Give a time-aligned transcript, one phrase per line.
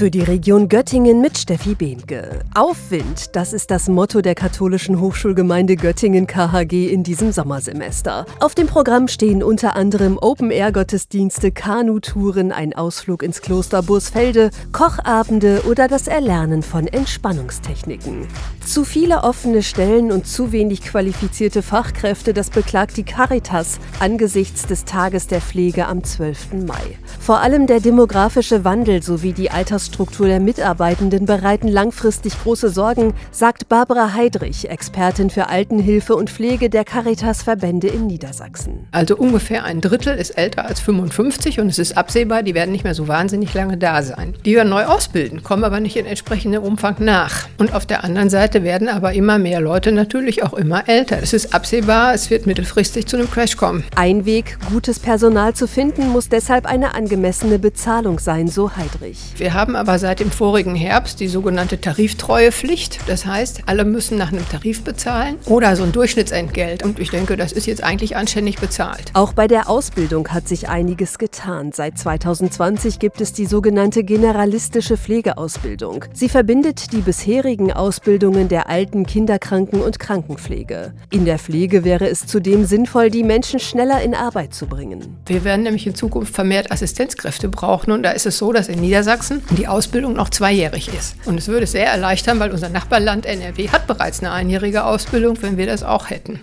[0.00, 2.40] Für die Region Göttingen mit Steffi Behnke.
[2.54, 8.24] Aufwind, das ist das Motto der katholischen Hochschulgemeinde Göttingen KHG in diesem Sommersemester.
[8.40, 15.86] Auf dem Programm stehen unter anderem Open-Air-Gottesdienste, Kanutouren, ein Ausflug ins Kloster Bursfelde, Kochabende oder
[15.86, 18.26] das Erlernen von Entspannungstechniken.
[18.64, 24.86] Zu viele offene Stellen und zu wenig qualifizierte Fachkräfte, das beklagt die Caritas angesichts des
[24.86, 26.54] Tages der Pflege am 12.
[26.66, 26.96] Mai.
[27.30, 33.68] Vor allem der demografische Wandel sowie die Altersstruktur der Mitarbeitenden bereiten langfristig große Sorgen, sagt
[33.68, 38.88] Barbara Heidrich, Expertin für Altenhilfe und Pflege der Caritas-Verbände in Niedersachsen.
[38.90, 42.82] Also ungefähr ein Drittel ist älter als 55 und es ist absehbar, die werden nicht
[42.82, 44.34] mehr so wahnsinnig lange da sein.
[44.44, 47.46] Die wir neu ausbilden, kommen aber nicht in entsprechendem Umfang nach.
[47.58, 51.18] Und auf der anderen Seite werden aber immer mehr Leute natürlich auch immer älter.
[51.22, 53.84] Es ist absehbar, es wird mittelfristig zu einem Crash kommen.
[53.94, 57.19] Ein Weg, gutes Personal zu finden, muss deshalb eine angemessene
[57.58, 59.18] Bezahlung sein, so Heidrich.
[59.36, 63.00] Wir haben aber seit dem vorigen Herbst die sogenannte Tariftreuepflicht.
[63.06, 66.82] Das heißt, alle müssen nach einem Tarif bezahlen oder so ein Durchschnittsentgelt.
[66.82, 69.10] Und ich denke, das ist jetzt eigentlich anständig bezahlt.
[69.14, 71.72] Auch bei der Ausbildung hat sich einiges getan.
[71.72, 76.04] Seit 2020 gibt es die sogenannte generalistische Pflegeausbildung.
[76.12, 80.94] Sie verbindet die bisherigen Ausbildungen der Alten-, Kinderkranken- und Krankenpflege.
[81.10, 85.16] In der Pflege wäre es zudem sinnvoll, die Menschen schneller in Arbeit zu bringen.
[85.26, 87.92] Wir werden nämlich in Zukunft vermehrt Assistenzkräfte brauchen.
[87.92, 91.16] Und da ist es so, dass in Niedersachsen die Ausbildung noch zweijährig ist.
[91.24, 95.56] Und es würde sehr erleichtern, weil unser Nachbarland NRW hat bereits eine einjährige Ausbildung, wenn
[95.56, 96.40] wir das auch hätten.